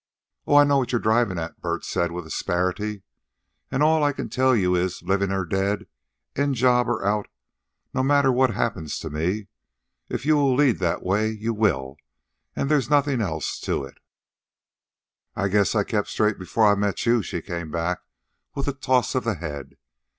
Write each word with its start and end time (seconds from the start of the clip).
"Oh, 0.47 0.55
I 0.55 0.63
know 0.63 0.79
what 0.79 0.91
you're 0.91 0.99
drivin' 0.99 1.37
at," 1.37 1.61
Bert 1.61 1.85
said 1.85 2.11
with 2.11 2.25
asperity. 2.25 3.03
"An' 3.69 3.83
all 3.83 4.03
I 4.03 4.13
can 4.13 4.29
tell 4.29 4.55
you 4.55 4.73
is, 4.73 5.03
livin' 5.03 5.31
or 5.31 5.45
dead, 5.45 5.85
in 6.35 6.51
a 6.53 6.55
job 6.55 6.87
or 6.89 7.05
out, 7.05 7.27
no 7.93 8.01
matter 8.01 8.31
what 8.31 8.49
happens 8.49 8.97
to 8.97 9.11
me, 9.11 9.45
if 10.09 10.25
you 10.25 10.37
will 10.37 10.55
lead 10.55 10.79
that 10.79 11.03
way, 11.03 11.29
you 11.29 11.53
will, 11.53 11.97
an' 12.55 12.67
there's 12.67 12.89
nothin' 12.89 13.21
else 13.21 13.59
to 13.59 13.83
it." 13.83 13.99
"I 15.35 15.47
guess 15.49 15.75
I 15.75 15.83
kept 15.83 16.07
straight 16.07 16.39
before 16.39 16.65
I 16.65 16.73
met 16.73 17.05
you," 17.05 17.21
she 17.21 17.39
came 17.43 17.69
back 17.69 18.01
with 18.55 18.67
a 18.67 18.73
toss 18.73 19.13
of 19.13 19.23
the 19.23 19.35
head. 19.35 19.77